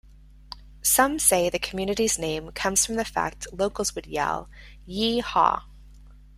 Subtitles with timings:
[0.81, 4.49] Some say the community's name comes from the fact locals would yell
[4.87, 5.61] Yeehaw!